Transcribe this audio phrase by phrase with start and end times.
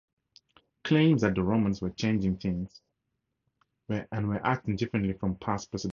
[0.83, 2.81] Claims that the Romans were changing things
[3.87, 5.89] and were acting differently from past precedents.